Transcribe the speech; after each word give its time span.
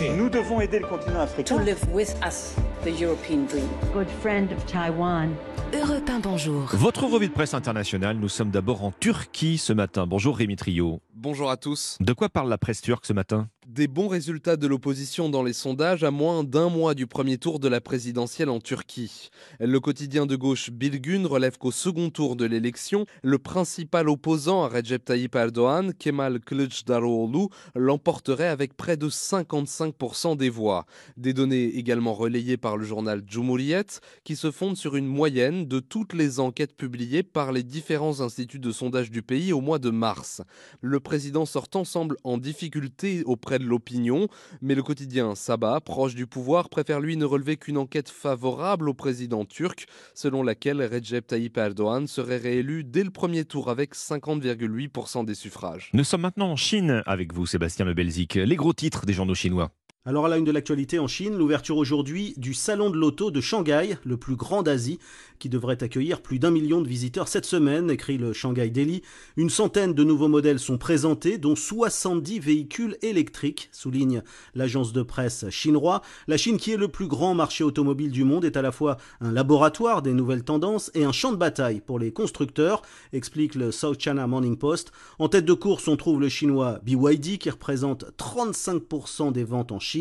Nous 0.00 0.28
devons 0.28 0.60
aider 0.60 0.80
le 0.80 0.86
continent 0.86 1.20
africain. 1.20 1.56
To 1.56 1.62
live 1.62 1.78
with 1.92 2.16
us 2.26 2.56
the 2.82 3.00
European 3.00 3.46
dream. 3.46 3.68
Good 3.92 4.08
friend 4.20 4.50
of 4.50 4.66
Taiwan. 4.66 5.30
Europe 5.72 6.08
1, 6.08 6.18
bonjour. 6.18 6.68
Votre 6.72 7.04
revue 7.04 7.28
de 7.28 7.32
presse 7.32 7.54
internationale, 7.54 8.16
nous 8.16 8.28
sommes 8.28 8.50
d'abord 8.50 8.84
en 8.84 8.90
Turquie 8.90 9.56
ce 9.56 9.72
matin. 9.72 10.06
Bonjour 10.06 10.36
Rémi 10.36 10.56
Trio. 10.56 11.00
Bonjour 11.14 11.48
à 11.48 11.56
tous. 11.56 11.96
De 12.00 12.12
quoi 12.12 12.28
parle 12.28 12.48
la 12.48 12.58
presse 12.58 12.80
turque 12.80 13.06
ce 13.06 13.12
matin? 13.12 13.48
Des 13.74 13.88
bons 13.88 14.06
résultats 14.06 14.56
de 14.56 14.68
l'opposition 14.68 15.28
dans 15.28 15.42
les 15.42 15.52
sondages 15.52 16.04
à 16.04 16.12
moins 16.12 16.44
d'un 16.44 16.68
mois 16.68 16.94
du 16.94 17.08
premier 17.08 17.38
tour 17.38 17.58
de 17.58 17.66
la 17.66 17.80
présidentielle 17.80 18.48
en 18.48 18.60
Turquie. 18.60 19.30
Le 19.58 19.80
quotidien 19.80 20.26
de 20.26 20.36
gauche 20.36 20.70
Bilgun 20.70 21.26
relève 21.26 21.58
qu'au 21.58 21.72
second 21.72 22.08
tour 22.08 22.36
de 22.36 22.44
l'élection, 22.44 23.04
le 23.24 23.36
principal 23.38 24.08
opposant 24.08 24.62
à 24.62 24.68
Recep 24.68 25.04
Tayyip 25.04 25.34
Erdogan, 25.34 25.92
Kemal 25.92 26.38
Kılıçdaroğlu, 26.38 27.48
l'emporterait 27.74 28.46
avec 28.46 28.76
près 28.76 28.96
de 28.96 29.08
55% 29.08 30.36
des 30.36 30.50
voix. 30.50 30.86
Des 31.16 31.32
données 31.32 31.64
également 31.64 32.14
relayées 32.14 32.56
par 32.56 32.76
le 32.76 32.84
journal 32.84 33.24
Cumhuriyet 33.24 33.86
qui 34.22 34.36
se 34.36 34.52
fondent 34.52 34.76
sur 34.76 34.94
une 34.94 35.08
moyenne 35.08 35.66
de 35.66 35.80
toutes 35.80 36.12
les 36.12 36.38
enquêtes 36.38 36.76
publiées 36.76 37.24
par 37.24 37.50
les 37.50 37.64
différents 37.64 38.20
instituts 38.20 38.60
de 38.60 38.70
sondage 38.70 39.10
du 39.10 39.22
pays 39.22 39.52
au 39.52 39.60
mois 39.60 39.80
de 39.80 39.90
mars. 39.90 40.42
Le 40.80 41.00
président 41.00 41.44
sortant 41.44 41.82
semble 41.82 42.16
en 42.22 42.38
difficulté 42.38 43.24
auprès 43.24 43.58
de 43.58 43.63
l'opinion, 43.64 44.28
mais 44.60 44.74
le 44.74 44.82
quotidien 44.82 45.34
Sabah, 45.34 45.80
proche 45.80 46.14
du 46.14 46.26
pouvoir, 46.26 46.68
préfère 46.68 47.00
lui 47.00 47.16
ne 47.16 47.24
relever 47.24 47.56
qu'une 47.56 47.78
enquête 47.78 48.08
favorable 48.08 48.88
au 48.88 48.94
président 48.94 49.44
turc, 49.44 49.86
selon 50.14 50.42
laquelle 50.42 50.82
Recep 50.82 51.26
Tayyip 51.26 51.56
Erdogan 51.56 52.06
serait 52.06 52.36
réélu 52.36 52.84
dès 52.84 53.04
le 53.04 53.10
premier 53.10 53.44
tour 53.44 53.70
avec 53.70 53.94
50,8% 53.94 55.24
des 55.24 55.34
suffrages. 55.34 55.90
Nous 55.92 56.04
sommes 56.04 56.22
maintenant 56.22 56.50
en 56.50 56.56
Chine 56.56 57.02
avec 57.06 57.32
vous, 57.32 57.46
Sébastien 57.46 57.84
Le 57.84 57.94
Belzic. 57.94 58.34
Les 58.34 58.56
gros 58.56 58.72
titres 58.72 59.06
des 59.06 59.12
journaux 59.12 59.34
chinois. 59.34 59.70
Alors 60.06 60.26
à 60.26 60.28
la 60.28 60.36
une 60.36 60.44
de 60.44 60.50
l'actualité 60.50 60.98
en 60.98 61.06
Chine, 61.06 61.34
l'ouverture 61.34 61.78
aujourd'hui 61.78 62.34
du 62.36 62.52
salon 62.52 62.90
de 62.90 62.98
l'auto 62.98 63.30
de 63.30 63.40
Shanghai, 63.40 63.96
le 64.04 64.18
plus 64.18 64.36
grand 64.36 64.62
d'Asie, 64.62 64.98
qui 65.38 65.48
devrait 65.48 65.82
accueillir 65.82 66.20
plus 66.20 66.38
d'un 66.38 66.50
million 66.50 66.82
de 66.82 66.88
visiteurs 66.88 67.26
cette 67.26 67.46
semaine, 67.46 67.90
écrit 67.90 68.18
le 68.18 68.34
Shanghai 68.34 68.68
Daily. 68.68 69.00
Une 69.38 69.48
centaine 69.48 69.94
de 69.94 70.04
nouveaux 70.04 70.28
modèles 70.28 70.58
sont 70.58 70.76
présentés, 70.76 71.38
dont 71.38 71.56
70 71.56 72.38
véhicules 72.38 72.98
électriques, 73.00 73.70
souligne 73.72 74.22
l'agence 74.54 74.92
de 74.92 75.00
presse 75.00 75.48
chinois. 75.48 76.02
La 76.28 76.36
Chine, 76.36 76.58
qui 76.58 76.72
est 76.72 76.76
le 76.76 76.88
plus 76.88 77.08
grand 77.08 77.34
marché 77.34 77.64
automobile 77.64 78.10
du 78.10 78.24
monde, 78.24 78.44
est 78.44 78.58
à 78.58 78.62
la 78.62 78.72
fois 78.72 78.98
un 79.22 79.32
laboratoire 79.32 80.02
des 80.02 80.12
nouvelles 80.12 80.44
tendances 80.44 80.90
et 80.92 81.04
un 81.04 81.12
champ 81.12 81.32
de 81.32 81.38
bataille 81.38 81.80
pour 81.80 81.98
les 81.98 82.12
constructeurs, 82.12 82.82
explique 83.14 83.54
le 83.54 83.72
South 83.72 83.98
China 83.98 84.26
Morning 84.26 84.58
Post. 84.58 84.92
En 85.18 85.30
tête 85.30 85.46
de 85.46 85.54
course, 85.54 85.88
on 85.88 85.96
trouve 85.96 86.20
le 86.20 86.28
chinois 86.28 86.80
BYD, 86.82 87.38
qui 87.38 87.48
représente 87.48 88.04
35% 88.18 89.32
des 89.32 89.44
ventes 89.44 89.72
en 89.72 89.80
Chine 89.80 89.93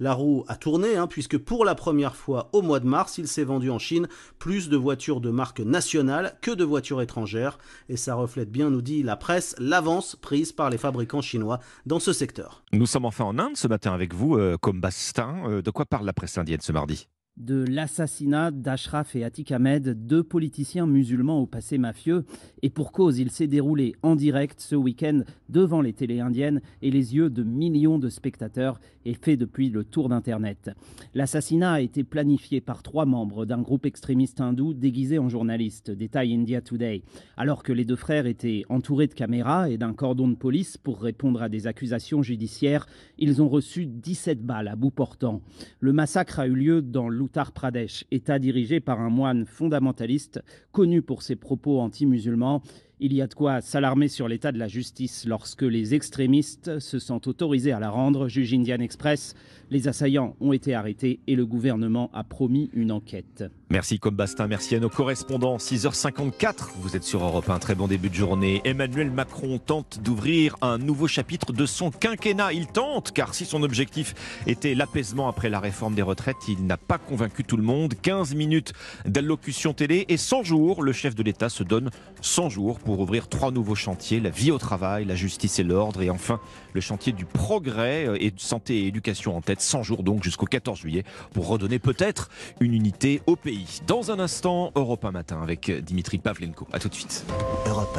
la 0.00 0.14
roue 0.14 0.44
a 0.48 0.56
tourné, 0.56 0.96
hein, 0.96 1.06
puisque 1.06 1.38
pour 1.38 1.64
la 1.64 1.74
première 1.74 2.16
fois 2.16 2.50
au 2.52 2.62
mois 2.62 2.80
de 2.80 2.86
mars, 2.86 3.18
il 3.18 3.28
s'est 3.28 3.44
vendu 3.44 3.70
en 3.70 3.78
Chine 3.78 4.08
plus 4.38 4.68
de 4.68 4.76
voitures 4.76 5.20
de 5.20 5.30
marque 5.30 5.60
nationale 5.60 6.36
que 6.40 6.50
de 6.50 6.64
voitures 6.64 7.02
étrangères. 7.02 7.58
Et 7.88 7.96
ça 7.96 8.14
reflète 8.14 8.50
bien, 8.50 8.70
nous 8.70 8.82
dit 8.82 9.02
la 9.02 9.16
presse, 9.16 9.54
l'avance 9.58 10.16
prise 10.16 10.52
par 10.52 10.70
les 10.70 10.78
fabricants 10.78 11.22
chinois 11.22 11.60
dans 11.84 12.00
ce 12.00 12.12
secteur. 12.12 12.62
Nous 12.72 12.86
sommes 12.86 13.04
enfin 13.04 13.24
en 13.24 13.38
Inde 13.38 13.56
ce 13.56 13.68
matin 13.68 13.92
avec 13.92 14.14
vous, 14.14 14.36
euh, 14.36 14.56
comme 14.60 14.80
Bastin. 14.80 15.48
Euh, 15.48 15.62
de 15.62 15.70
quoi 15.70 15.84
parle 15.86 16.06
la 16.06 16.12
presse 16.12 16.38
indienne 16.38 16.60
ce 16.60 16.72
mardi? 16.72 17.08
De 17.36 17.64
l'assassinat 17.68 18.50
d'Ashraf 18.50 19.14
et 19.14 19.22
Atik 19.22 19.52
Ahmed, 19.52 20.06
deux 20.06 20.22
politiciens 20.22 20.86
musulmans 20.86 21.40
au 21.40 21.46
passé 21.46 21.76
mafieux. 21.76 22.24
Et 22.62 22.70
pour 22.70 22.92
cause, 22.92 23.18
il 23.18 23.30
s'est 23.30 23.46
déroulé 23.46 23.94
en 24.02 24.16
direct 24.16 24.60
ce 24.60 24.74
week-end 24.74 25.20
devant 25.48 25.82
les 25.82 25.92
télés 25.92 26.20
indiennes 26.20 26.62
et 26.80 26.90
les 26.90 27.14
yeux 27.14 27.28
de 27.28 27.42
millions 27.42 27.98
de 27.98 28.08
spectateurs 28.08 28.80
et 29.04 29.14
fait 29.14 29.36
depuis 29.36 29.68
le 29.68 29.84
tour 29.84 30.08
d'Internet. 30.08 30.70
L'assassinat 31.14 31.72
a 31.74 31.80
été 31.80 32.04
planifié 32.04 32.60
par 32.60 32.82
trois 32.82 33.04
membres 33.04 33.44
d'un 33.44 33.60
groupe 33.60 33.86
extrémiste 33.86 34.40
hindou 34.40 34.74
déguisé 34.74 35.18
en 35.18 35.28
journaliste, 35.28 35.90
détaille 35.90 36.34
India 36.34 36.60
Today. 36.62 37.02
Alors 37.36 37.62
que 37.62 37.72
les 37.72 37.84
deux 37.84 37.96
frères 37.96 38.26
étaient 38.26 38.64
entourés 38.68 39.06
de 39.06 39.14
caméras 39.14 39.70
et 39.70 39.78
d'un 39.78 39.92
cordon 39.92 40.28
de 40.28 40.34
police 40.34 40.76
pour 40.76 41.00
répondre 41.02 41.42
à 41.42 41.48
des 41.48 41.66
accusations 41.66 42.22
judiciaires, 42.22 42.86
ils 43.18 43.42
ont 43.42 43.48
reçu 43.48 43.86
17 43.86 44.42
balles 44.42 44.68
à 44.68 44.76
bout 44.76 44.90
portant. 44.90 45.42
Le 45.80 45.92
massacre 45.92 46.40
a 46.40 46.46
eu 46.46 46.54
lieu 46.54 46.82
dans 46.82 47.08
Uttar 47.26 47.50
Pradesh, 47.50 48.04
État 48.12 48.38
dirigé 48.38 48.78
par 48.78 49.00
un 49.00 49.10
moine 49.10 49.46
fondamentaliste 49.46 50.44
connu 50.70 51.02
pour 51.02 51.22
ses 51.22 51.34
propos 51.34 51.80
anti-musulmans 51.80 52.62
il 52.98 53.12
y 53.12 53.20
a 53.20 53.26
de 53.26 53.34
quoi 53.34 53.60
s'alarmer 53.60 54.08
sur 54.08 54.26
l'état 54.26 54.52
de 54.52 54.58
la 54.58 54.68
justice 54.68 55.26
lorsque 55.26 55.62
les 55.62 55.94
extrémistes 55.94 56.78
se 56.78 56.98
sont 56.98 57.28
autorisés 57.28 57.72
à 57.72 57.78
la 57.78 57.90
rendre, 57.90 58.28
juge 58.28 58.54
Indian 58.54 58.80
Express. 58.80 59.34
Les 59.70 59.88
assaillants 59.88 60.36
ont 60.40 60.52
été 60.52 60.74
arrêtés 60.74 61.20
et 61.26 61.34
le 61.34 61.44
gouvernement 61.44 62.10
a 62.14 62.24
promis 62.24 62.70
une 62.72 62.92
enquête. 62.92 63.44
Merci 63.68 63.98
Combastin, 63.98 64.46
merci 64.46 64.76
à 64.76 64.80
nos 64.80 64.88
correspondants. 64.88 65.56
6h54, 65.56 66.70
vous 66.76 66.96
êtes 66.96 67.02
sur 67.02 67.22
Europe 67.24 67.50
1, 67.50 67.58
très 67.58 67.74
bon 67.74 67.88
début 67.88 68.08
de 68.08 68.14
journée. 68.14 68.60
Emmanuel 68.64 69.10
Macron 69.10 69.58
tente 69.58 70.00
d'ouvrir 70.02 70.56
un 70.62 70.78
nouveau 70.78 71.08
chapitre 71.08 71.52
de 71.52 71.66
son 71.66 71.90
quinquennat. 71.90 72.52
Il 72.52 72.68
tente, 72.68 73.10
car 73.12 73.34
si 73.34 73.44
son 73.44 73.62
objectif 73.64 74.14
était 74.46 74.74
l'apaisement 74.74 75.28
après 75.28 75.50
la 75.50 75.58
réforme 75.58 75.96
des 75.96 76.02
retraites, 76.02 76.48
il 76.48 76.64
n'a 76.64 76.76
pas 76.76 76.98
convaincu 76.98 77.42
tout 77.42 77.56
le 77.56 77.64
monde. 77.64 77.94
15 78.00 78.36
minutes 78.36 78.72
d'allocution 79.04 79.74
télé 79.74 80.06
et 80.08 80.16
100 80.16 80.44
jours, 80.44 80.82
le 80.82 80.92
chef 80.92 81.16
de 81.16 81.24
l'État 81.24 81.48
se 81.48 81.64
donne 81.64 81.90
100 82.22 82.50
jours 82.50 82.78
pour 82.86 83.00
ouvrir 83.00 83.28
trois 83.28 83.50
nouveaux 83.50 83.74
chantiers, 83.74 84.20
la 84.20 84.30
vie 84.30 84.52
au 84.52 84.58
travail, 84.58 85.04
la 85.04 85.16
justice 85.16 85.58
et 85.58 85.64
l'ordre, 85.64 86.02
et 86.02 86.08
enfin 86.08 86.40
le 86.72 86.80
chantier 86.80 87.12
du 87.12 87.24
progrès 87.24 88.06
euh, 88.06 88.16
et 88.20 88.30
de 88.30 88.38
santé 88.38 88.84
et 88.84 88.86
éducation 88.86 89.36
en 89.36 89.40
tête, 89.40 89.60
100 89.60 89.82
jours 89.82 90.02
donc 90.04 90.22
jusqu'au 90.22 90.46
14 90.46 90.78
juillet, 90.78 91.02
pour 91.34 91.48
redonner 91.48 91.80
peut-être 91.80 92.30
une 92.60 92.72
unité 92.72 93.22
au 93.26 93.34
pays. 93.34 93.80
Dans 93.88 94.12
un 94.12 94.20
instant, 94.20 94.70
Europe 94.76 95.04
1 95.04 95.10
matin 95.10 95.42
avec 95.42 95.70
Dimitri 95.82 96.18
Pavlenko. 96.18 96.68
A 96.72 96.78
tout 96.78 96.88
de 96.88 96.94
suite. 96.94 97.26
Europe 97.66 97.98